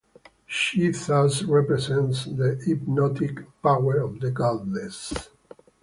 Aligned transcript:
She 0.47 0.89
thus 0.89 1.43
represents 1.43 2.25
the 2.25 2.55
hypnotic 2.65 3.41
power 3.61 3.99
of 4.01 4.19
the 4.19 4.31
Goddess. 4.31 5.29